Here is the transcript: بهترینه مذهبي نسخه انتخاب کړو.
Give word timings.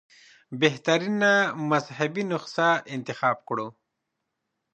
بهترینه 0.61 1.31
مذهبي 1.71 2.23
نسخه 2.31 2.69
انتخاب 2.95 3.37
کړو. 3.47 3.67